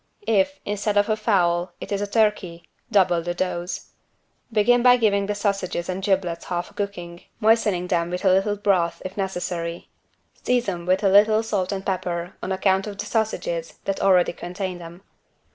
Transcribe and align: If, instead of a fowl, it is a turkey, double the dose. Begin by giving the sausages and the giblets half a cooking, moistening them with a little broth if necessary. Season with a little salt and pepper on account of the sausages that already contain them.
If, 0.25 0.59
instead 0.65 0.97
of 0.97 1.09
a 1.09 1.15
fowl, 1.15 1.73
it 1.79 1.91
is 1.91 2.01
a 2.01 2.07
turkey, 2.07 2.67
double 2.91 3.21
the 3.21 3.35
dose. 3.35 3.91
Begin 4.51 4.81
by 4.81 4.97
giving 4.97 5.27
the 5.27 5.35
sausages 5.35 5.89
and 5.89 6.01
the 6.01 6.05
giblets 6.07 6.45
half 6.45 6.71
a 6.71 6.73
cooking, 6.73 7.21
moistening 7.39 7.85
them 7.85 8.09
with 8.09 8.25
a 8.25 8.29
little 8.31 8.55
broth 8.57 9.03
if 9.05 9.15
necessary. 9.15 9.89
Season 10.41 10.87
with 10.87 11.03
a 11.03 11.07
little 11.09 11.43
salt 11.43 11.71
and 11.71 11.85
pepper 11.85 12.33
on 12.41 12.51
account 12.51 12.87
of 12.87 12.97
the 12.97 13.05
sausages 13.05 13.77
that 13.85 13.99
already 13.99 14.33
contain 14.33 14.79
them. 14.79 15.03